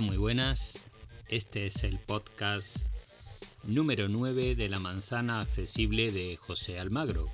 Muy 0.00 0.18
buenas. 0.18 0.88
Este 1.28 1.66
es 1.66 1.82
el 1.82 1.98
podcast 1.98 2.84
número 3.64 4.08
9 4.08 4.54
de 4.54 4.68
la 4.68 4.78
manzana 4.78 5.40
accesible 5.40 6.12
de 6.12 6.36
José 6.36 6.78
Almagro. 6.78 7.30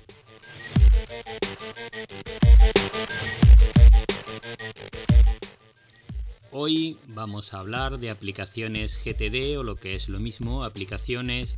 Hoy 6.51 6.97
vamos 7.07 7.53
a 7.53 7.59
hablar 7.59 7.99
de 7.99 8.09
aplicaciones 8.09 8.97
GTD 9.03 9.57
o 9.57 9.63
lo 9.63 9.75
que 9.75 9.95
es 9.95 10.07
lo 10.07 10.19
mismo, 10.19 10.63
aplicaciones 10.63 11.57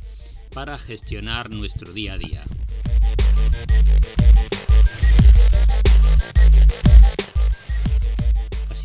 para 0.52 0.76
gestionar 0.76 1.50
nuestro 1.50 1.92
día 1.92 2.14
a 2.14 2.18
día. 2.18 2.42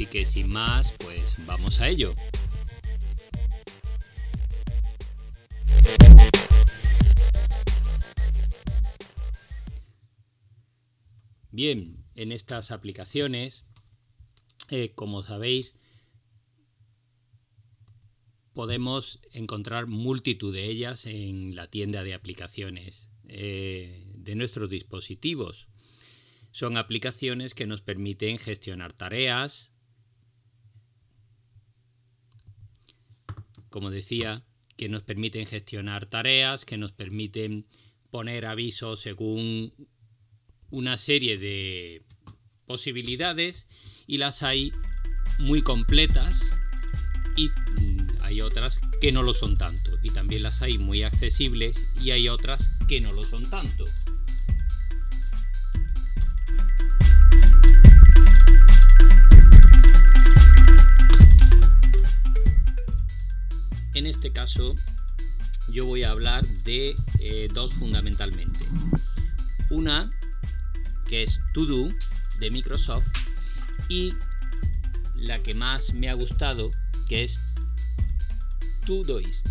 Así 0.02 0.10
que 0.10 0.26
sin 0.26 0.50
más, 0.50 0.94
pues 0.98 1.36
vamos 1.46 1.80
a 1.80 1.88
ello. 1.88 2.16
Bien, 11.52 12.04
en 12.16 12.32
estas 12.32 12.72
aplicaciones, 12.72 13.68
eh, 14.72 14.92
como 14.96 15.22
sabéis, 15.22 15.78
podemos 18.54 19.20
encontrar 19.34 19.86
multitud 19.86 20.52
de 20.52 20.66
ellas 20.66 21.06
en 21.06 21.56
la 21.56 21.70
tienda 21.70 22.04
de 22.04 22.16
aplicaciones 22.16 23.12
eh, 23.28 24.04
de 24.16 24.34
nuestros 24.34 24.68
dispositivos. 24.68 25.68
Son 26.50 26.78
aplicaciones 26.78 27.54
que 27.54 27.68
nos 27.68 27.82
permiten 27.82 28.40
gestionar 28.40 28.94
tareas, 28.94 29.72
como 33.72 33.90
decía, 33.90 34.44
que 34.78 34.90
nos 34.90 35.02
permiten 35.02 35.48
gestionar 35.48 36.06
tareas, 36.06 36.66
que 36.66 36.78
nos 36.78 36.92
permiten 36.92 37.66
poner 38.12 38.46
avisos 38.46 39.00
según 39.00 39.74
una 40.70 40.98
serie 40.98 41.38
de 41.38 42.04
posibilidades 42.66 43.68
y 44.06 44.18
las 44.18 44.44
hay 44.44 44.72
muy 45.40 45.62
completas 45.62 46.54
y 47.36 47.50
hay 48.22 48.42
otras 48.42 48.82
que 49.00 49.12
no 49.12 49.24
lo 49.24 49.34
son 49.34 49.58
tanto 49.58 49.98
y 50.04 50.12
también 50.12 50.44
las 50.44 50.62
hay 50.62 50.78
muy 50.78 51.04
accesibles 51.04 51.86
y 52.02 52.12
hay 52.12 52.30
otras 52.30 52.72
que 52.88 53.02
no 53.02 53.14
lo 53.14 53.26
son 53.26 53.50
tanto. 53.50 53.86
Este 64.22 64.34
caso 64.34 64.76
yo 65.68 65.88
voy 65.88 66.04
a 66.04 66.12
hablar 66.12 66.46
de 66.64 66.96
eh, 67.18 67.50
dos 67.52 67.74
fundamentalmente. 67.74 68.68
Una 69.72 70.12
que 71.08 71.24
es 71.24 71.42
To 71.56 71.66
Do 71.66 71.90
de 72.40 72.52
Microsoft 72.52 73.08
y 73.90 74.14
la 75.16 75.42
que 75.42 75.56
más 75.56 75.96
me 75.96 76.08
ha 76.08 76.14
gustado 76.14 76.70
que 77.10 77.24
es 77.24 77.42
Todoist. 78.86 79.48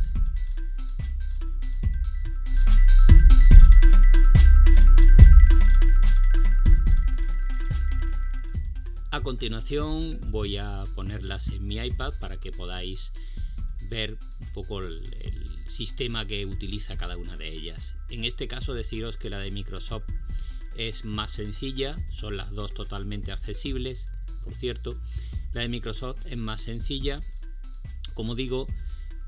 A 9.11 9.21
continuación 9.21 10.21
voy 10.31 10.59
a 10.59 10.85
ponerlas 10.95 11.49
en 11.49 11.67
mi 11.67 11.79
iPad 11.79 12.13
para 12.21 12.37
que 12.37 12.53
podáis 12.53 13.13
ver 13.91 14.17
un 14.41 14.53
poco 14.53 14.81
el, 14.81 15.51
sistema 15.67 16.27
que 16.27 16.47
utiliza 16.47 16.97
cada 16.97 17.17
una 17.17 17.37
de 17.37 17.47
ellas. 17.47 17.95
En 18.09 18.25
este 18.25 18.49
caso 18.49 18.75
deciros 18.75 19.17
que 19.17 19.31
la 19.31 19.39
de 19.39 19.53
Microsoft 19.53 20.03
es 20.77 21.05
más 21.05 21.31
sencilla, 21.31 21.97
son 22.11 22.37
las 22.37 22.51
dos 22.51 22.75
totalmente 22.75 23.31
accesibles, 23.31 24.09
por 24.43 24.57
cierto. 24.57 25.01
La 25.53 25.61
de 25.61 25.69
Microsoft 25.69 26.27
es 26.27 26.37
más 26.37 26.63
sencilla, 26.63 27.21
como 28.15 28.35
digo, 28.35 28.67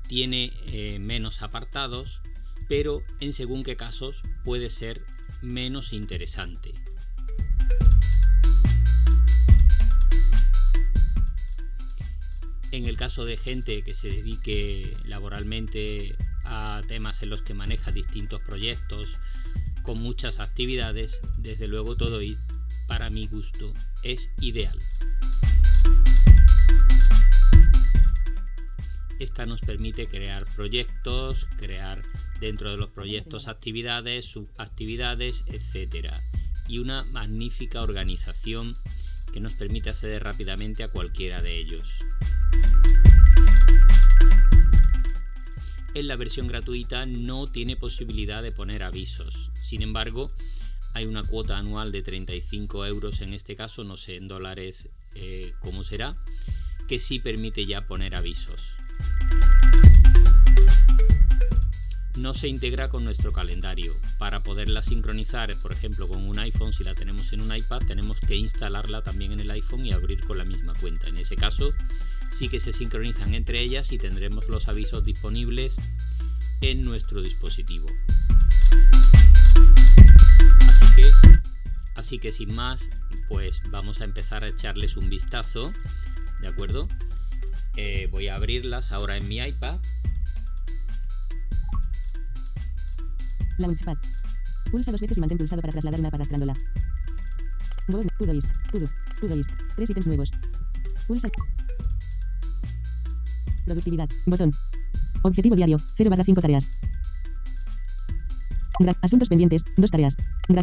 tiene 0.07 0.51
eh, 0.67 0.99
menos 0.99 1.43
apartados, 1.43 2.21
pero 2.67 3.05
en 3.21 3.31
según 3.31 3.63
qué 3.63 3.77
casos 3.77 4.21
puede 4.43 4.69
ser 4.69 5.01
menos 5.41 5.93
interesante. 5.93 6.73
En 12.73 12.87
el 12.87 12.97
caso 12.97 13.23
de 13.23 13.37
gente 13.37 13.83
que 13.83 13.93
se 13.93 14.09
dedique 14.09 14.97
laboralmente 15.05 16.17
a 16.43 16.81
temas 16.87 17.21
en 17.21 17.29
los 17.29 17.43
que 17.43 17.53
maneja 17.53 17.91
distintos 17.91 18.41
proyectos 18.41 19.19
con 19.83 20.01
muchas 20.01 20.39
actividades, 20.39 21.21
desde 21.37 21.67
luego 21.67 21.95
todo 21.95 22.19
para 22.87 23.11
mi 23.11 23.27
gusto 23.27 23.71
es 24.01 24.33
ideal. 24.41 24.79
Esta 29.19 29.45
nos 29.45 29.61
permite 29.61 30.07
crear 30.07 30.43
proyectos, 30.55 31.47
crear 31.57 32.01
dentro 32.39 32.71
de 32.71 32.77
los 32.77 32.89
proyectos 32.89 33.47
actividades, 33.47 34.25
subactividades, 34.25 35.45
etc. 35.45 36.11
Y 36.67 36.79
una 36.79 37.03
magnífica 37.03 37.83
organización 37.83 38.75
que 39.31 39.41
nos 39.41 39.53
permite 39.53 39.91
acceder 39.91 40.23
rápidamente 40.23 40.81
a 40.81 40.87
cualquiera 40.87 41.43
de 41.43 41.59
ellos. 41.59 42.03
En 45.95 46.07
la 46.07 46.15
versión 46.15 46.47
gratuita 46.47 47.05
no 47.05 47.51
tiene 47.51 47.75
posibilidad 47.75 48.41
de 48.41 48.51
poner 48.51 48.81
avisos. 48.81 49.51
Sin 49.61 49.83
embargo, 49.83 50.31
hay 50.93 51.05
una 51.05 51.23
cuota 51.23 51.57
anual 51.57 51.91
de 51.91 52.01
35 52.01 52.85
euros 52.85 53.21
en 53.21 53.33
este 53.33 53.55
caso, 53.55 53.83
no 53.83 53.95
sé 53.95 54.15
en 54.15 54.27
dólares 54.27 54.89
eh, 55.15 55.53
cómo 55.59 55.83
será, 55.83 56.17
que 56.87 56.99
sí 56.99 57.19
permite 57.19 57.65
ya 57.65 57.85
poner 57.85 58.15
avisos. 58.15 58.75
No 62.15 62.35
se 62.35 62.47
integra 62.47 62.89
con 62.89 63.03
nuestro 63.03 63.31
calendario. 63.31 63.95
Para 64.19 64.43
poderla 64.43 64.83
sincronizar, 64.83 65.55
por 65.57 65.71
ejemplo, 65.71 66.07
con 66.07 66.27
un 66.27 66.37
iPhone, 66.37 66.71
si 66.71 66.83
la 66.83 66.93
tenemos 66.93 67.33
en 67.33 67.41
un 67.41 67.55
iPad, 67.55 67.81
tenemos 67.87 68.19
que 68.19 68.35
instalarla 68.35 69.01
también 69.01 69.31
en 69.31 69.39
el 69.39 69.49
iPhone 69.49 69.85
y 69.85 69.91
abrir 69.91 70.23
con 70.23 70.37
la 70.37 70.45
misma 70.45 70.73
cuenta. 70.75 71.07
En 71.07 71.17
ese 71.17 71.35
caso, 71.35 71.73
sí 72.33 72.49
que 72.49 72.59
se 72.59 72.73
sincronizan 72.73 73.35
entre 73.35 73.61
ellas 73.61 73.91
y 73.91 73.97
tendremos 73.99 74.49
los 74.49 74.67
avisos 74.67 75.05
disponibles 75.05 75.77
en 76.61 76.83
nuestro 76.83 77.21
dispositivo. 77.21 77.87
Así 80.67 80.85
que, 80.95 81.11
así 81.95 82.19
que 82.19 82.31
sin 82.31 82.55
más, 82.55 82.89
pues 83.27 83.61
vamos 83.69 84.01
a 84.01 84.05
empezar 84.05 84.43
a 84.43 84.47
echarles 84.47 84.97
un 84.97 85.09
vistazo, 85.09 85.71
¿de 86.41 86.47
acuerdo? 86.47 86.87
Eh, 87.77 88.07
voy 88.11 88.27
a 88.27 88.35
abrirlas 88.35 88.91
ahora 88.91 89.15
en 89.15 89.27
mi 89.27 89.37
iPad. 89.37 89.79
Launchpad. 93.59 93.97
Pulsa 94.71 94.91
dos 94.91 95.01
veces 95.01 95.17
y 95.17 95.19
mantén 95.19 95.37
pulsado 95.37 95.61
para 95.61 95.71
trasladar 95.71 95.99
una 95.99 96.09
arrastrándola. 96.09 96.55
Nuevo. 97.87 98.09
Todoist. 98.17 98.47
Todo. 98.71 98.89
Todoist. 99.21 99.51
Tres 99.75 99.89
ítems 99.91 100.07
nuevos. 100.07 100.31
Pulsa. 101.05 101.29
Productividad. 103.65 104.09
Botón. 104.25 104.51
Objetivo 105.21 105.55
diario. 105.55 105.79
0 105.95 106.09
barra 106.09 106.23
5 106.23 106.41
tareas. 106.41 106.67
asuntos 109.01 109.29
pendientes. 109.29 109.63
2 109.77 109.91
tareas. 109.91 110.17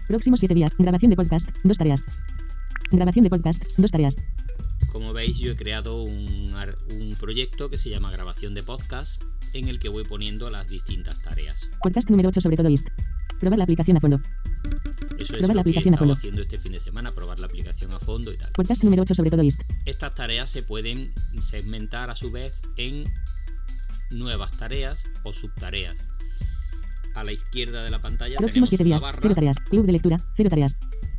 próximos 0.06 0.40
7 0.40 0.54
días. 0.54 0.70
Grabación 0.78 1.10
de 1.10 1.16
podcast. 1.16 1.48
2 1.64 1.78
tareas. 1.78 2.04
Grabación 2.90 3.24
de 3.24 3.30
podcast. 3.30 3.62
2 3.76 3.90
tareas. 3.90 4.16
Como 4.92 5.12
veis, 5.12 5.38
yo 5.38 5.52
he 5.52 5.56
creado 5.56 6.02
un, 6.02 6.52
un, 6.90 7.14
proyecto 7.14 7.70
que 7.70 7.78
se 7.78 7.90
llama 7.90 8.10
Grabación 8.10 8.54
de 8.54 8.64
Podcast, 8.64 9.22
en 9.52 9.68
el 9.68 9.78
que 9.78 9.88
voy 9.88 10.04
poniendo 10.04 10.50
las 10.50 10.68
distintas 10.68 11.22
tareas. 11.22 11.70
Podcast 11.82 12.10
número 12.10 12.30
8 12.30 12.40
sobre 12.40 12.56
todo 12.56 12.68
esto. 12.68 12.90
Probar 13.38 13.58
la 13.58 13.64
aplicación 13.64 13.96
a 13.96 14.00
fondo. 14.00 14.20
Eso 15.20 15.36
es 15.36 15.54
lo 15.54 15.62
que 15.62 15.70
he 15.70 15.78
estado 15.78 16.12
haciendo 16.12 16.40
este 16.40 16.58
fin 16.58 16.72
de 16.72 16.80
semana, 16.80 17.12
probar 17.12 17.38
la 17.38 17.46
aplicación 17.46 17.92
a 17.92 17.98
fondo 17.98 18.32
y 18.32 18.38
tal. 18.38 18.52
Podcast 18.52 18.82
número 18.82 19.02
8 19.02 19.14
sobre 19.14 19.30
todo 19.30 19.42
esto. 19.42 19.64
Estas 19.84 20.14
tareas 20.14 20.48
se 20.48 20.62
pueden 20.62 21.12
segmentar 21.38 22.08
a 22.08 22.16
su 22.16 22.30
vez 22.30 22.62
en 22.76 23.04
nuevas 24.10 24.52
tareas 24.52 25.06
o 25.22 25.32
subtareas. 25.34 26.06
A 27.14 27.22
la 27.22 27.32
izquierda 27.32 27.84
de 27.84 27.90
la 27.90 28.00
pantalla 28.00 28.38
Próximos 28.38 28.70
tenemos 28.70 28.86
días, 28.86 29.02
barra, 29.02 29.18
cero 29.20 29.34
tareas, 29.34 29.58
club 29.58 29.84
de 29.84 29.92
lectura, 29.92 30.24
cero 30.36 30.48
tareas. 30.48 30.76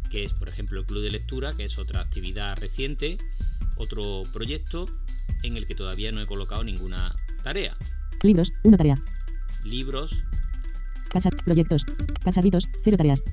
Que 0.10 0.24
es, 0.24 0.34
por 0.34 0.50
ejemplo, 0.50 0.80
el 0.80 0.86
club 0.88 1.04
de 1.04 1.12
lectura, 1.12 1.54
que 1.54 1.66
es 1.66 1.78
otra 1.78 2.02
actividad 2.02 2.58
reciente, 2.58 3.20
otro 3.78 4.24
proyecto 4.34 4.88
en 5.44 5.58
el 5.58 5.68
que 5.68 5.76
todavía 5.76 6.12
no 6.12 6.22
he 6.22 6.26
colocado 6.26 6.64
ninguna 6.64 7.16
tarea. 7.44 7.78
Libros, 8.24 8.52
una 8.64 8.78
tarea. 8.78 9.00
Libros, 9.64 10.24
proyectos. 11.46 11.86
Cacharritos. 12.24 12.68
Cero 12.84 12.98
tareas. 12.98 13.24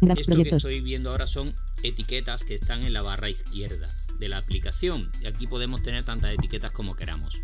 Esto 0.00 0.36
que 0.42 0.48
estoy 0.48 0.80
viendo 0.80 1.10
ahora 1.10 1.26
son 1.26 1.54
etiquetas 1.82 2.44
que 2.44 2.54
están 2.54 2.82
en 2.82 2.92
la 2.92 3.02
barra 3.02 3.30
izquierda. 3.30 3.88
de 4.18 4.28
la 4.28 4.36
aplicación. 4.36 5.10
Y 5.22 5.26
aquí 5.26 5.46
podemos 5.46 5.82
tener 5.82 6.04
tantas 6.04 6.34
etiquetas 6.34 6.72
como 6.72 6.94
queramos. 6.94 7.40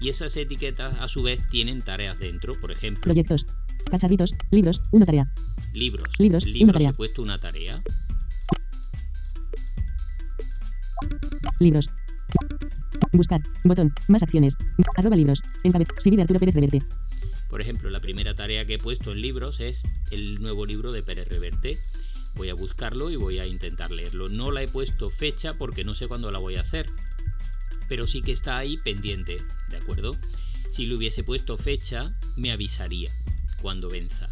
Y 0.00 0.10
esas 0.10 0.36
etiquetas 0.36 0.98
a 1.00 1.08
su 1.08 1.22
vez 1.22 1.40
tienen 1.48 1.80
tareas 1.80 2.18
dentro, 2.18 2.60
por 2.60 2.70
ejemplo. 2.70 3.00
Proyectos. 3.02 3.46
Cacharritos. 3.90 4.34
Libros. 4.50 4.82
Una 4.90 5.06
tarea. 5.06 5.32
Libros. 5.72 6.10
Libros, 6.18 6.44
Libros 6.44 6.62
una 6.64 6.72
tarea. 6.74 6.90
he 6.90 6.92
puesto 6.92 7.22
una 7.22 7.38
tarea. 7.38 7.82
Libros. 11.58 11.88
Buscar. 13.12 13.40
Botón. 13.64 13.92
Más 14.08 14.22
acciones. 14.22 14.56
Arroba 14.96 15.16
libros. 15.16 15.42
Encabez. 15.62 15.88
Siri 15.98 16.16
de 16.16 16.22
Arturo 16.22 16.40
Pérez 16.40 16.54
Reverte. 16.54 16.82
Por 17.54 17.60
ejemplo, 17.60 17.88
la 17.88 18.00
primera 18.00 18.34
tarea 18.34 18.66
que 18.66 18.74
he 18.74 18.78
puesto 18.78 19.12
en 19.12 19.20
libros 19.20 19.60
es 19.60 19.84
el 20.10 20.42
nuevo 20.42 20.66
libro 20.66 20.90
de 20.90 21.04
Pérez 21.04 21.28
Reverte. 21.28 21.78
Voy 22.34 22.48
a 22.48 22.54
buscarlo 22.54 23.12
y 23.12 23.16
voy 23.16 23.38
a 23.38 23.46
intentar 23.46 23.92
leerlo. 23.92 24.28
No 24.28 24.50
la 24.50 24.60
he 24.60 24.66
puesto 24.66 25.08
fecha 25.08 25.56
porque 25.56 25.84
no 25.84 25.94
sé 25.94 26.08
cuándo 26.08 26.32
la 26.32 26.40
voy 26.40 26.56
a 26.56 26.62
hacer. 26.62 26.90
Pero 27.88 28.08
sí 28.08 28.22
que 28.22 28.32
está 28.32 28.56
ahí 28.56 28.76
pendiente, 28.78 29.40
¿de 29.70 29.76
acuerdo? 29.76 30.18
Si 30.72 30.86
le 30.86 30.96
hubiese 30.96 31.22
puesto 31.22 31.56
fecha, 31.56 32.18
me 32.34 32.50
avisaría 32.50 33.12
cuando 33.62 33.88
venza. 33.88 34.28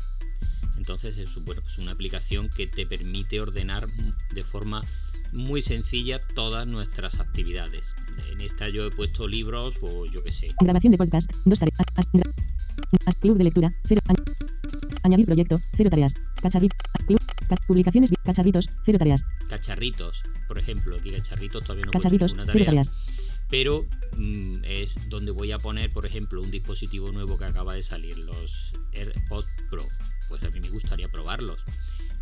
Entonces 0.77 1.17
es 1.17 1.33
bueno, 1.45 1.63
pues 1.63 1.79
una 1.79 1.93
aplicación 1.93 2.49
que 2.49 2.67
te 2.67 2.87
permite 2.87 3.41
ordenar 3.41 3.87
de 4.35 4.43
forma 4.43 4.85
muy 5.31 5.63
sencilla 5.63 6.21
todas 6.35 6.67
nuestras 6.67 7.21
actividades. 7.21 7.95
En 8.33 8.41
esta 8.41 8.69
yo 8.69 8.85
he 8.85 8.91
puesto 8.91 9.29
libros 9.29 9.77
o 9.81 10.07
yo 10.07 10.25
qué 10.25 10.33
sé. 10.33 10.57
Grabación 10.61 10.91
de 10.91 10.99
podcast. 10.99 11.31
Dos 11.45 11.61
tareas. 11.61 11.79
Club 13.21 13.39
de 13.39 13.44
lectura. 13.44 13.75
Cero. 13.85 14.00
Añ- 14.09 14.23
añadir 15.03 15.27
proyecto. 15.27 15.61
Cero 15.77 15.91
tareas. 15.91 16.15
Cacharrit. 16.41 16.73
Club. 17.06 17.21
ca- 17.49 17.56
publicaciones. 17.67 18.11
Cacharritos. 18.25 18.69
Cero 18.85 18.99
tareas. 18.99 19.23
Cacharritos, 19.49 20.23
por 20.49 20.59
ejemplo, 20.59 20.97
aquí 20.97 21.11
cacharritos 21.11 21.62
todavía 21.62 21.87
no 21.87 21.93
Cacharritos. 21.93 22.33
Cero 22.33 22.47
tarea. 22.47 22.65
tareas. 22.67 22.91
pero 23.50 23.87
mm, 24.17 24.65
es 24.65 24.99
donde 25.09 25.31
voy 25.33 25.53
a 25.53 25.59
poner, 25.59 25.91
por 25.93 26.06
ejemplo, 26.06 26.41
un 26.43 26.50
dispositivo 26.50 27.12
nuevo 27.12 27.37
que 27.39 27.44
acaba 27.44 27.75
de 27.75 27.83
salir, 27.83 28.19
los 28.19 28.73
AirPods 28.93 29.49
Pro. 29.71 29.87
Pues 30.29 30.43
a 30.45 30.50
mí 30.50 30.61
me 30.61 30.71
gustaría 30.71 31.09
probarlos. 31.09 31.65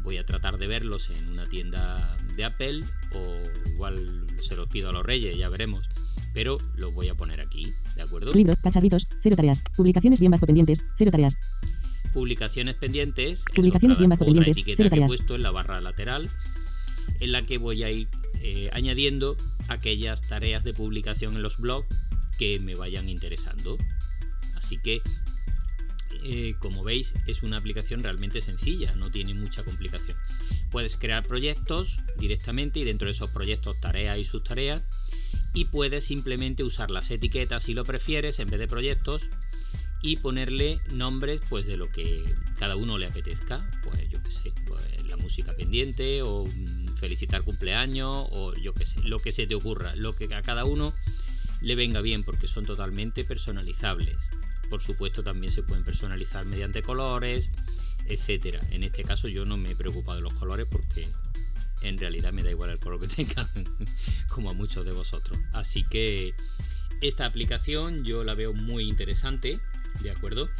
Voy 0.02 0.16
a 0.16 0.24
tratar 0.24 0.56
de 0.58 0.66
verlos 0.66 1.10
en 1.10 1.28
una 1.28 1.48
tienda 1.48 2.16
de 2.36 2.44
Apple 2.44 2.84
o 3.14 3.68
igual 3.68 4.26
se 4.40 4.56
los 4.56 4.66
pido 4.68 4.88
a 4.88 4.92
los 4.92 5.04
reyes, 5.04 5.36
ya 5.36 5.48
veremos. 5.48 5.88
Pero 6.32 6.58
los 6.76 6.94
voy 6.94 7.08
a 7.08 7.14
poner 7.14 7.40
aquí, 7.40 7.72
¿de 7.96 8.02
acuerdo? 8.02 8.32
Libros. 8.32 8.56
Cacharritos. 8.62 9.08
Cero 9.22 9.36
tareas. 9.36 9.62
Publicaciones 9.76 10.20
bien 10.20 10.32
bajo 10.32 10.46
pendientes. 10.46 10.82
Cero 10.96 11.10
tareas. 11.10 11.36
Publicaciones 12.12 12.74
pendientes. 12.76 13.40
es 13.40 13.44
Publicaciones 13.54 13.96
otra, 13.96 14.00
bien 14.02 14.10
bajo 14.10 14.24
otra 14.24 14.34
pendientes, 14.34 14.56
etiqueta 14.56 14.76
cero 14.76 14.90
que 14.90 14.96
he 14.96 15.00
tareas. 15.00 15.08
puesto 15.08 15.34
en 15.34 15.42
la 15.42 15.50
barra 15.50 15.80
lateral 15.80 16.30
en 17.20 17.32
la 17.32 17.42
que 17.42 17.58
voy 17.58 17.82
a 17.82 17.90
ir 17.90 18.08
eh, 18.40 18.70
añadiendo 18.72 19.36
aquellas 19.68 20.22
tareas 20.22 20.64
de 20.64 20.72
publicación 20.72 21.36
en 21.36 21.42
los 21.42 21.58
blogs 21.58 21.86
que 22.38 22.58
me 22.58 22.74
vayan 22.74 23.08
interesando. 23.08 23.76
Así 24.56 24.78
que, 24.78 25.02
eh, 26.24 26.54
como 26.58 26.82
veis, 26.82 27.14
es 27.26 27.42
una 27.42 27.58
aplicación 27.58 28.02
realmente 28.02 28.40
sencilla, 28.40 28.94
no 28.96 29.10
tiene 29.10 29.34
mucha 29.34 29.62
complicación. 29.62 30.16
Puedes 30.70 30.96
crear 30.96 31.26
proyectos 31.26 31.98
directamente 32.18 32.80
y 32.80 32.84
dentro 32.84 33.06
de 33.06 33.12
esos 33.12 33.30
proyectos 33.30 33.78
tareas 33.80 34.18
y 34.18 34.24
subtareas 34.24 34.82
y 35.52 35.66
puedes 35.66 36.04
simplemente 36.04 36.64
usar 36.64 36.90
las 36.90 37.10
etiquetas 37.10 37.64
si 37.64 37.74
lo 37.74 37.84
prefieres 37.84 38.38
en 38.38 38.50
vez 38.50 38.60
de 38.60 38.68
proyectos 38.68 39.28
y 40.02 40.16
ponerle 40.16 40.80
nombres 40.90 41.42
pues 41.48 41.66
de 41.66 41.76
lo 41.76 41.90
que 41.90 42.34
cada 42.58 42.76
uno 42.76 42.98
le 42.98 43.06
apetezca. 43.06 43.68
Pues 43.82 44.08
yo 44.08 44.22
qué 44.22 44.30
sé 44.30 44.52
pues, 44.66 44.82
la 45.06 45.16
música 45.16 45.54
pendiente 45.54 46.22
o 46.22 46.46
mm, 46.46 46.96
felicitar 46.96 47.42
cumpleaños 47.42 48.26
o 48.30 48.54
yo 48.54 48.72
qué 48.72 48.86
sé 48.86 49.02
lo 49.02 49.18
que 49.18 49.32
se 49.32 49.46
te 49.46 49.54
ocurra 49.54 49.94
lo 49.96 50.14
que 50.14 50.32
a 50.34 50.42
cada 50.42 50.64
uno 50.64 50.94
le 51.60 51.74
venga 51.74 52.00
bien 52.00 52.24
porque 52.24 52.48
son 52.48 52.64
totalmente 52.64 53.24
personalizables. 53.24 54.16
Por 54.70 54.80
supuesto 54.80 55.24
también 55.24 55.50
se 55.50 55.64
pueden 55.64 55.84
personalizar 55.84 56.46
mediante 56.46 56.82
colores 56.82 57.50
etcétera. 58.10 58.60
En 58.70 58.82
este 58.84 59.04
caso 59.04 59.28
yo 59.28 59.44
no 59.44 59.56
me 59.56 59.72
he 59.72 59.76
preocupado 59.76 60.16
de 60.16 60.22
los 60.22 60.32
colores 60.34 60.66
porque 60.70 61.08
en 61.82 61.98
realidad 61.98 62.32
me 62.32 62.42
da 62.42 62.50
igual 62.50 62.70
el 62.70 62.78
color 62.78 63.00
que 63.00 63.08
tengan 63.24 63.48
como 64.28 64.50
a 64.50 64.52
muchos 64.52 64.84
de 64.84 64.92
vosotros 64.92 65.38
así 65.52 65.84
que 65.84 66.34
esta 67.00 67.24
aplicación 67.24 68.04
yo 68.04 68.24
la 68.24 68.34
veo 68.34 68.52
muy 68.52 68.84
interesante, 68.84 69.58
¿de 70.02 70.10
acuerdo? 70.10 70.50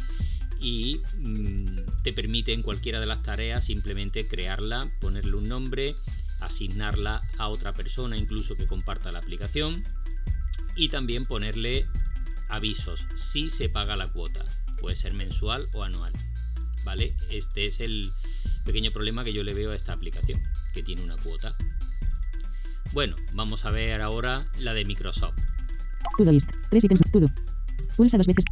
Y 0.59 1.01
mm, 1.17 2.03
te 2.03 2.13
permite 2.13 2.53
en 2.53 2.63
cualquiera 2.63 2.99
de 2.99 3.05
las 3.05 3.21
tareas 3.23 3.65
simplemente 3.65 4.27
crearla, 4.27 4.91
ponerle 4.99 5.35
un 5.35 5.47
nombre, 5.47 5.95
asignarla 6.39 7.21
a 7.37 7.47
otra 7.47 7.73
persona 7.73 8.17
incluso 8.17 8.57
que 8.57 8.67
comparta 8.67 9.11
la 9.11 9.19
aplicación 9.19 9.83
y 10.75 10.89
también 10.89 11.25
ponerle 11.25 11.87
avisos 12.49 13.05
si 13.13 13.49
se 13.49 13.69
paga 13.69 13.95
la 13.95 14.11
cuota. 14.11 14.43
Puede 14.79 14.95
ser 14.95 15.13
mensual 15.13 15.69
o 15.73 15.83
anual. 15.83 16.13
¿Vale? 16.83 17.15
Este 17.29 17.67
es 17.67 17.79
el 17.79 18.11
pequeño 18.65 18.91
problema 18.91 19.23
que 19.23 19.33
yo 19.33 19.43
le 19.43 19.53
veo 19.53 19.71
a 19.71 19.75
esta 19.75 19.93
aplicación, 19.93 20.41
que 20.73 20.83
tiene 20.83 21.01
una 21.03 21.17
cuota. 21.17 21.55
Bueno, 22.93 23.15
vamos 23.33 23.65
a 23.65 23.69
ver 23.71 24.01
ahora 24.01 24.47
la 24.59 24.73
de 24.73 24.85
Microsoft. 24.85 25.37
Todoist. 26.17 26.49
Tres 26.69 26.83
ítems. 26.83 27.01
Todo. 27.11 27.27
Pulsa 27.95 28.17
dos 28.17 28.27
veces. 28.27 28.43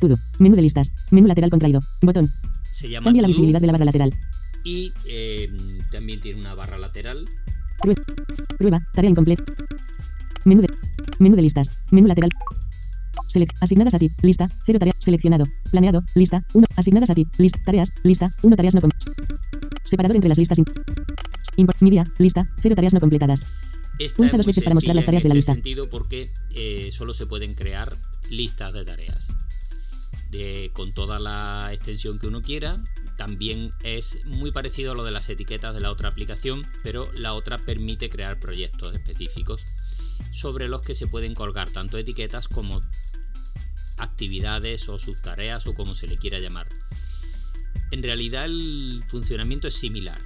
Todo. 0.00 0.16
Menú 0.38 0.56
de 0.56 0.62
listas. 0.62 0.92
Menú 1.10 1.26
lateral 1.26 1.50
contraído. 1.50 1.80
Botón. 2.02 2.30
Se 2.70 2.88
llama 2.88 3.04
Cambia 3.06 3.22
la 3.22 3.28
visibilidad 3.28 3.60
de 3.60 3.66
la 3.66 3.72
barra 3.72 3.84
lateral. 3.86 4.14
y 4.64 4.92
eh, 5.06 5.50
también 5.90 6.20
tiene 6.20 6.40
una 6.40 6.54
barra 6.54 6.78
lateral. 6.78 7.28
Prue- 7.82 8.56
Prueba. 8.58 8.86
Tarea 8.94 9.10
incompleta. 9.10 9.42
Menú 10.44 10.62
de. 10.62 10.68
Menú 11.18 11.34
de 11.36 11.42
listas. 11.42 11.70
Menú 11.90 12.06
lateral. 12.06 12.30
Select. 13.28 13.56
Asignadas 13.60 13.94
a 13.94 13.98
ti. 13.98 14.10
Lista. 14.22 14.48
Cero 14.64 14.78
tareas. 14.78 14.96
Seleccionado. 15.00 15.46
Planeado. 15.70 16.02
Lista. 16.14 16.44
1. 16.54 16.64
Asignadas 16.76 17.10
a 17.10 17.14
ti. 17.14 17.26
Lista. 17.38 17.58
Tareas. 17.64 17.90
Lista. 18.04 18.30
1 18.42 18.54
tareas 18.56 18.74
no 18.74 18.80
com- 18.82 18.90
Separador 19.86 20.16
entre 20.16 20.28
las 20.28 20.38
listas. 20.38 20.58
im- 20.58 20.66
Import. 21.56 21.80
Media. 21.80 22.12
Lista. 22.18 22.46
Cero 22.60 22.74
tareas 22.74 22.92
no 22.92 23.00
completadas. 23.00 23.42
Esta 23.98 24.16
Pulsa 24.18 24.36
dos 24.36 24.44
veces 24.46 24.62
para 24.62 24.74
mostrar 24.74 24.94
las 24.94 25.06
tareas 25.06 25.22
de 25.22 25.30
la 25.30 25.32
en 25.34 25.36
lista. 25.38 25.52
este 25.52 25.62
sentido 25.62 25.88
porque 25.88 26.30
eh, 26.54 26.90
solo 26.92 27.14
se 27.14 27.24
pueden 27.26 27.54
crear 27.54 27.96
listas 28.28 28.74
de 28.74 28.84
tareas. 28.84 29.28
De, 30.30 30.70
con 30.74 30.92
toda 30.92 31.18
la 31.18 31.70
extensión 31.72 32.18
que 32.18 32.26
uno 32.26 32.42
quiera. 32.42 32.76
También 33.16 33.70
es 33.82 34.18
muy 34.26 34.50
parecido 34.52 34.92
a 34.92 34.94
lo 34.94 35.02
de 35.04 35.10
las 35.12 35.30
etiquetas 35.30 35.72
de 35.74 35.80
la 35.80 35.90
otra 35.90 36.10
aplicación, 36.10 36.66
pero 36.82 37.10
la 37.14 37.32
otra 37.32 37.56
permite 37.56 38.10
crear 38.10 38.38
proyectos 38.38 38.94
específicos 38.94 39.64
sobre 40.32 40.68
los 40.68 40.82
que 40.82 40.94
se 40.94 41.06
pueden 41.06 41.34
colgar 41.34 41.70
tanto 41.70 41.96
etiquetas 41.96 42.48
como 42.48 42.82
actividades 43.96 44.88
o 44.90 44.98
subtareas 44.98 45.66
o 45.66 45.74
como 45.74 45.94
se 45.94 46.06
le 46.06 46.18
quiera 46.18 46.38
llamar. 46.38 46.68
En 47.90 48.02
realidad 48.02 48.46
el 48.46 49.04
funcionamiento 49.08 49.68
es 49.68 49.74
similar, 49.74 50.20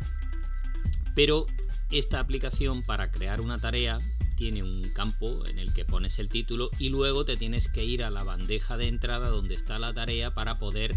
pero 1.14 1.46
esta 1.90 2.20
aplicación 2.20 2.82
para 2.82 3.10
crear 3.10 3.40
una 3.40 3.58
tarea 3.58 3.98
tiene 4.36 4.62
un 4.62 4.88
campo 4.90 5.44
en 5.46 5.58
el 5.58 5.74
que 5.74 5.84
pones 5.84 6.18
el 6.18 6.30
título 6.30 6.70
y 6.78 6.88
luego 6.88 7.26
te 7.26 7.36
tienes 7.36 7.68
que 7.68 7.84
ir 7.84 8.02
a 8.02 8.10
la 8.10 8.22
bandeja 8.22 8.78
de 8.78 8.88
entrada 8.88 9.28
donde 9.28 9.54
está 9.54 9.78
la 9.78 9.92
tarea 9.92 10.32
para 10.32 10.58
poder 10.58 10.96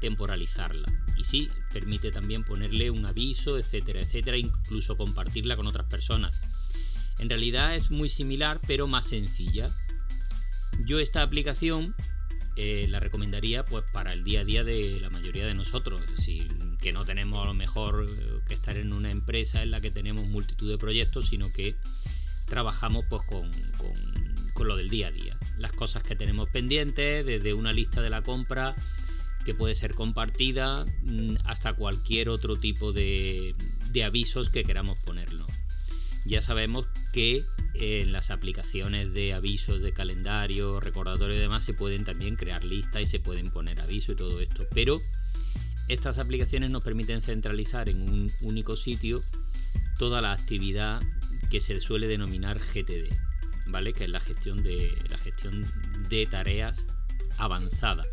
temporalizarla. 0.00 0.90
Y 1.16 1.24
sí, 1.24 1.50
permite 1.72 2.10
también 2.10 2.44
ponerle 2.44 2.90
un 2.90 3.04
aviso, 3.04 3.58
etcétera, 3.58 4.00
etcétera, 4.00 4.38
incluso 4.38 4.96
compartirla 4.96 5.56
con 5.56 5.66
otras 5.66 5.86
personas. 5.86 6.40
En 7.18 7.28
realidad 7.28 7.74
es 7.74 7.90
muy 7.90 8.08
similar, 8.08 8.60
pero 8.66 8.86
más 8.86 9.04
sencilla. 9.04 9.70
Yo 10.84 11.00
esta 11.00 11.22
aplicación 11.22 11.94
eh, 12.60 12.86
la 12.88 12.98
recomendaría 13.00 13.64
pues 13.64 13.84
para 13.92 14.12
el 14.12 14.24
día 14.24 14.40
a 14.40 14.44
día 14.44 14.64
de 14.64 14.98
la 15.00 15.10
mayoría 15.10 15.46
de 15.46 15.54
nosotros. 15.54 16.02
Que 16.80 16.92
no 16.92 17.04
tenemos 17.04 17.42
a 17.42 17.46
lo 17.46 17.54
mejor 17.54 18.06
eh, 18.08 18.40
que 18.46 18.54
estar 18.54 18.76
en 18.76 18.92
una 18.92 19.10
empresa 19.10 19.62
en 19.62 19.70
la 19.70 19.80
que 19.80 19.90
tenemos 19.90 20.26
multitud 20.26 20.68
de 20.68 20.76
proyectos, 20.78 21.28
sino 21.28 21.52
que 21.52 21.76
trabajamos 22.46 23.04
pues 23.08 23.22
con, 23.22 23.50
con- 23.76 24.66
lo 24.66 24.76
del 24.76 24.90
día 24.90 25.06
a 25.06 25.10
día. 25.12 25.38
Las 25.56 25.72
cosas 25.72 26.02
que 26.02 26.16
tenemos 26.16 26.48
pendientes, 26.48 27.24
desde 27.24 27.54
una 27.54 27.72
lista 27.72 28.02
de 28.02 28.10
la 28.10 28.22
compra 28.22 28.74
que 29.44 29.54
puede 29.54 29.76
ser 29.76 29.94
compartida 29.94 30.84
mm, 31.04 31.36
hasta 31.44 31.74
cualquier 31.74 32.28
otro 32.28 32.56
tipo 32.58 32.92
de, 32.92 33.54
de 33.92 34.02
avisos 34.04 34.50
que 34.50 34.64
queramos 34.64 34.98
ponerlo. 34.98 35.46
Ya 36.26 36.42
sabemos 36.42 36.86
que 37.18 37.44
eh, 37.74 38.02
en 38.02 38.12
las 38.12 38.30
aplicaciones 38.30 39.12
de 39.12 39.34
avisos 39.34 39.82
de 39.82 39.92
calendario, 39.92 40.78
recordatorio 40.78 41.34
y 41.34 41.40
demás 41.40 41.64
se 41.64 41.74
pueden 41.74 42.04
también 42.04 42.36
crear 42.36 42.62
listas 42.62 43.02
y 43.02 43.06
se 43.06 43.18
pueden 43.18 43.50
poner 43.50 43.80
avisos 43.80 44.14
y 44.14 44.16
todo 44.16 44.40
esto. 44.40 44.68
Pero 44.72 45.02
estas 45.88 46.20
aplicaciones 46.20 46.70
nos 46.70 46.84
permiten 46.84 47.20
centralizar 47.20 47.88
en 47.88 48.02
un 48.02 48.32
único 48.40 48.76
sitio 48.76 49.24
toda 49.98 50.20
la 50.20 50.30
actividad 50.30 51.02
que 51.50 51.58
se 51.58 51.80
suele 51.80 52.06
denominar 52.06 52.60
GTD, 52.60 53.12
¿vale? 53.66 53.92
Que 53.94 54.04
es 54.04 54.10
la 54.10 54.20
gestión 54.20 54.62
de 54.62 54.96
la 55.10 55.18
gestión 55.18 55.66
de 56.08 56.24
tareas 56.26 56.86
avanzada. 57.36 58.04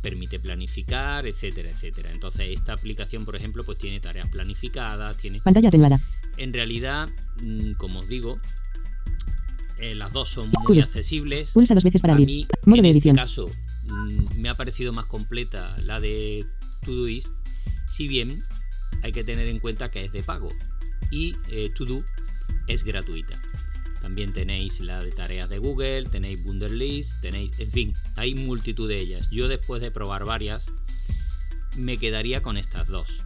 permite 0.00 0.40
planificar, 0.40 1.26
etcétera, 1.26 1.68
etcétera. 1.68 2.10
Entonces 2.10 2.48
esta 2.48 2.72
aplicación, 2.72 3.26
por 3.26 3.36
ejemplo, 3.36 3.64
pues 3.64 3.76
tiene 3.76 4.00
tareas 4.00 4.30
planificadas, 4.30 5.14
tiene... 5.18 5.42
Pantalla 5.42 5.68
atenuada. 5.68 6.00
En 6.36 6.52
realidad, 6.52 7.08
mm, 7.42 7.72
como 7.72 8.00
os 8.00 8.08
digo, 8.08 8.40
eh, 9.78 9.94
las 9.94 10.12
dos 10.12 10.28
son 10.28 10.50
muy 10.68 10.80
accesibles. 10.80 11.50
Pulsa 11.52 11.74
dos 11.74 11.84
veces 11.84 12.00
para 12.00 12.12
A 12.14 12.16
abrir. 12.16 12.26
mí, 12.26 12.46
Modo 12.64 12.78
en 12.78 12.82
de 12.84 12.98
este 12.98 13.12
caso, 13.12 13.50
mm, 13.86 14.40
me 14.40 14.48
ha 14.48 14.56
parecido 14.56 14.92
más 14.92 15.06
completa 15.06 15.76
la 15.82 16.00
de 16.00 16.46
Todoist, 16.84 17.28
si 17.88 18.08
bien 18.08 18.42
hay 19.02 19.12
que 19.12 19.24
tener 19.24 19.48
en 19.48 19.58
cuenta 19.58 19.90
que 19.90 20.04
es 20.04 20.12
de 20.12 20.22
pago 20.22 20.52
y 21.10 21.36
eh, 21.50 21.70
To 21.74 22.04
es 22.66 22.84
gratuita. 22.84 23.40
También 24.00 24.32
tenéis 24.32 24.80
la 24.80 25.02
de 25.02 25.12
tareas 25.12 25.48
de 25.48 25.58
Google, 25.58 26.04
tenéis 26.04 26.38
Wunderlist, 26.44 27.20
tenéis, 27.22 27.52
en 27.58 27.70
fin, 27.72 27.92
hay 28.16 28.34
multitud 28.34 28.88
de 28.88 29.00
ellas. 29.00 29.30
Yo 29.30 29.48
después 29.48 29.80
de 29.80 29.90
probar 29.90 30.24
varias, 30.24 30.66
me 31.76 31.96
quedaría 31.96 32.42
con 32.42 32.56
estas 32.58 32.88
dos. 32.88 33.24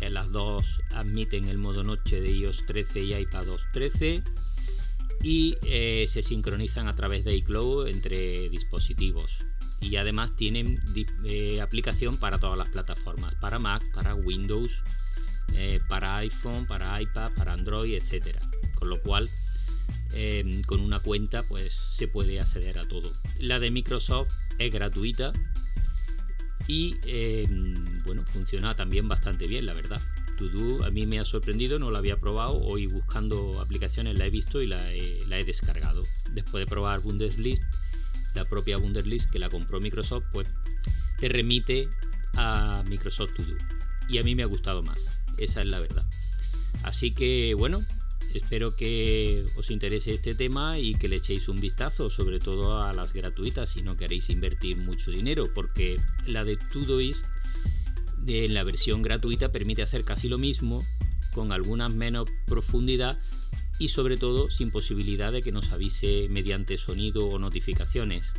Eh, 0.00 0.10
las 0.10 0.30
dos 0.32 0.82
admiten 0.90 1.48
el 1.48 1.58
modo 1.58 1.82
noche 1.84 2.20
de 2.20 2.30
iOS 2.30 2.66
13 2.66 3.00
y 3.02 3.14
iPadOS 3.14 3.68
13 3.72 4.22
y 5.22 5.56
eh, 5.62 6.04
se 6.06 6.22
sincronizan 6.22 6.88
a 6.88 6.94
través 6.94 7.24
de 7.24 7.34
iCloud 7.36 7.88
entre 7.88 8.48
dispositivos. 8.48 9.44
Y 9.80 9.96
además 9.96 10.34
tienen 10.34 10.80
eh, 11.24 11.60
aplicación 11.60 12.16
para 12.16 12.38
todas 12.38 12.58
las 12.58 12.68
plataformas, 12.68 13.34
para 13.36 13.58
Mac, 13.58 13.84
para 13.92 14.14
Windows, 14.14 14.82
para 15.88 16.18
iPhone, 16.18 16.66
para 16.66 17.00
iPad, 17.00 17.32
para 17.34 17.52
Android, 17.52 17.94
etcétera. 17.94 18.40
Con 18.74 18.90
lo 18.90 19.00
cual, 19.00 19.30
eh, 20.12 20.62
con 20.66 20.80
una 20.80 21.00
cuenta, 21.00 21.42
pues 21.42 21.74
se 21.74 22.08
puede 22.08 22.40
acceder 22.40 22.78
a 22.78 22.88
todo. 22.88 23.12
La 23.38 23.58
de 23.58 23.70
Microsoft 23.70 24.30
es 24.58 24.72
gratuita 24.72 25.32
y 26.68 26.96
eh, 27.04 27.48
bueno, 28.04 28.24
funciona 28.26 28.76
también 28.76 29.08
bastante 29.08 29.48
bien, 29.48 29.66
la 29.66 29.72
verdad. 29.72 30.00
To 30.36 30.84
a 30.84 30.90
mí 30.90 31.04
me 31.04 31.18
ha 31.18 31.24
sorprendido, 31.24 31.80
no 31.80 31.90
la 31.90 31.98
había 31.98 32.20
probado. 32.20 32.58
Hoy 32.58 32.86
buscando 32.86 33.60
aplicaciones 33.60 34.16
la 34.16 34.26
he 34.26 34.30
visto 34.30 34.62
y 34.62 34.68
la 34.68 34.92
he, 34.92 35.24
la 35.26 35.38
he 35.38 35.44
descargado. 35.44 36.04
Después 36.30 36.62
de 36.62 36.66
probar 36.68 37.00
Bundeslist, 37.00 37.64
la 38.34 38.44
propia 38.44 38.76
Bundeslist 38.76 39.30
que 39.30 39.40
la 39.40 39.48
compró 39.48 39.80
Microsoft, 39.80 40.26
pues 40.30 40.46
te 41.18 41.28
remite 41.28 41.88
a 42.34 42.84
Microsoft 42.86 43.34
To 43.34 43.42
Do. 43.42 43.56
Y 44.08 44.18
a 44.18 44.22
mí 44.22 44.36
me 44.36 44.44
ha 44.44 44.46
gustado 44.46 44.82
más, 44.82 45.10
esa 45.38 45.60
es 45.60 45.66
la 45.66 45.80
verdad. 45.80 46.04
Así 46.84 47.10
que 47.10 47.54
bueno, 47.54 47.82
espero 48.38 48.74
que 48.74 49.44
os 49.56 49.70
interese 49.70 50.12
este 50.14 50.34
tema 50.34 50.78
y 50.78 50.94
que 50.94 51.08
le 51.08 51.16
echéis 51.16 51.48
un 51.48 51.60
vistazo, 51.60 52.10
sobre 52.10 52.40
todo 52.40 52.82
a 52.82 52.92
las 52.92 53.12
gratuitas 53.12 53.70
si 53.70 53.82
no 53.82 53.96
queréis 53.96 54.30
invertir 54.30 54.76
mucho 54.76 55.10
dinero, 55.10 55.52
porque 55.54 56.00
la 56.26 56.44
de 56.44 56.56
Todoist 56.56 57.26
de 58.16 58.48
la 58.48 58.64
versión 58.64 59.02
gratuita 59.02 59.52
permite 59.52 59.82
hacer 59.82 60.04
casi 60.04 60.28
lo 60.28 60.38
mismo 60.38 60.84
con 61.32 61.52
algunas 61.52 61.92
menos 61.92 62.28
profundidad 62.46 63.18
y 63.78 63.88
sobre 63.88 64.16
todo 64.16 64.50
sin 64.50 64.70
posibilidad 64.70 65.32
de 65.32 65.42
que 65.42 65.52
nos 65.52 65.72
avise 65.72 66.28
mediante 66.28 66.76
sonido 66.76 67.28
o 67.28 67.38
notificaciones. 67.38 68.34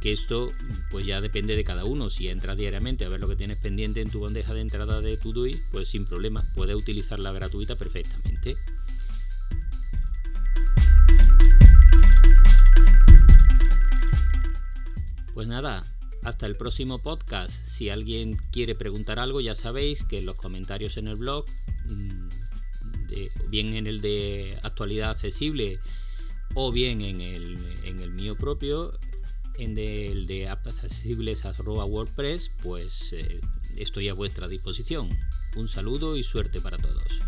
Que 0.00 0.12
esto 0.12 0.52
pues 0.90 1.06
ya 1.06 1.20
depende 1.20 1.56
de 1.56 1.64
cada 1.64 1.84
uno. 1.84 2.10
Si 2.10 2.28
entras 2.28 2.56
diariamente 2.56 3.04
a 3.04 3.08
ver 3.08 3.20
lo 3.20 3.28
que 3.28 3.36
tienes 3.36 3.58
pendiente 3.58 4.00
en 4.00 4.10
tu 4.10 4.20
bandeja 4.20 4.54
de 4.54 4.60
entrada 4.60 5.00
de 5.00 5.16
Todoist 5.16 5.62
pues 5.70 5.88
sin 5.88 6.06
problema 6.06 6.44
puedes 6.54 6.76
utilizar 6.76 7.18
la 7.18 7.32
gratuita 7.32 7.76
perfectamente 7.76 8.56
nada, 15.54 15.86
hasta 16.24 16.46
el 16.46 16.56
próximo 16.56 17.00
podcast. 17.00 17.64
Si 17.64 17.88
alguien 17.88 18.36
quiere 18.50 18.74
preguntar 18.74 19.20
algo, 19.20 19.40
ya 19.40 19.54
sabéis 19.54 20.02
que 20.02 20.18
en 20.18 20.26
los 20.26 20.34
comentarios 20.34 20.96
en 20.96 21.06
el 21.06 21.14
blog, 21.14 21.46
mm, 21.86 22.28
bien 23.50 23.74
en 23.74 23.86
el 23.86 24.00
de 24.00 24.58
actualidad 24.64 25.10
accesible 25.10 25.78
o 26.54 26.72
bien 26.72 27.02
en 27.02 27.20
el, 27.20 27.56
en 27.84 28.00
el 28.00 28.10
mío 28.10 28.36
propio, 28.36 28.98
en 29.58 29.78
el 29.78 30.26
de 30.26 30.48
aptaccesibles.wordpress, 30.48 32.50
pues 32.60 33.12
eh, 33.12 33.40
estoy 33.76 34.08
a 34.08 34.14
vuestra 34.14 34.48
disposición. 34.48 35.16
Un 35.54 35.68
saludo 35.68 36.16
y 36.16 36.24
suerte 36.24 36.60
para 36.60 36.78
todos. 36.78 37.22